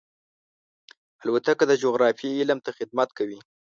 [1.21, 3.39] الوتکه د جغرافیې علم ته خدمت کوي.